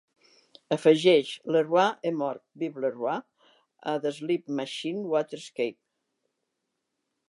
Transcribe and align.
Afegeix 0.77 1.33
Le 1.47 1.61
Roi 1.67 1.85
Est 2.01 2.09
Mort 2.11 2.39
Vive 2.55 2.79
Le 2.79 2.89
Roi 2.97 3.21
a 3.83 3.97
The 3.99 4.09
Sleep 4.19 4.47
Machine 4.63 5.05
Waterscapes 5.15 5.83